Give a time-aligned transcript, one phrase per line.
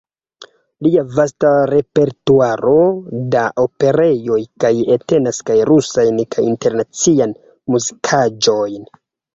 [0.85, 2.73] Lia vasta repertuaro
[3.35, 7.41] da operoj kaj entenas kaj rusajn kaj internaciajn
[7.77, 8.95] muzikaĵojn.